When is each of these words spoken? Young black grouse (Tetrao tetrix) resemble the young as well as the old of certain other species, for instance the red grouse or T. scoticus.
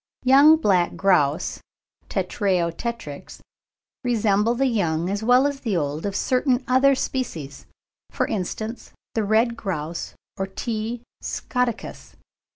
Young 0.23 0.57
black 0.57 0.95
grouse 0.95 1.61
(Tetrao 2.09 2.71
tetrix) 2.71 3.39
resemble 4.03 4.55
the 4.55 4.65
young 4.65 5.11
as 5.11 5.21
well 5.21 5.45
as 5.45 5.59
the 5.59 5.77
old 5.77 6.07
of 6.07 6.15
certain 6.15 6.63
other 6.67 6.95
species, 6.95 7.67
for 8.09 8.25
instance 8.25 8.93
the 9.13 9.23
red 9.23 9.55
grouse 9.55 10.15
or 10.37 10.47
T. 10.47 11.03
scoticus. 11.21 12.15